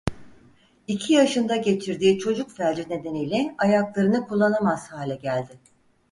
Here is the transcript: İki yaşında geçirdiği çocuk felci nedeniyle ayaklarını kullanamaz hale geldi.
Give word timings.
İki 0.87 1.13
yaşında 1.13 1.55
geçirdiği 1.55 2.19
çocuk 2.19 2.51
felci 2.51 2.89
nedeniyle 2.89 3.55
ayaklarını 3.57 4.27
kullanamaz 4.27 4.91
hale 4.91 5.15
geldi. 5.15 5.59